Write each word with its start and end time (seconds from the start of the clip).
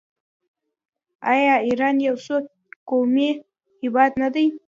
آیا 1.31 1.53
ایران 1.67 1.95
یو 2.07 2.15
څو 2.25 2.35
قومي 2.89 3.29
هیواد 3.81 4.11
نه 4.21 4.27
دی؟ 4.33 4.45